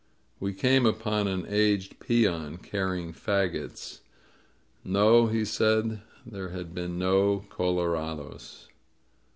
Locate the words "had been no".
6.49-7.45